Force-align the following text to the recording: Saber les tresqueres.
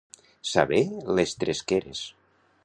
Saber 0.51 0.79
les 1.19 1.35
tresqueres. 1.45 2.03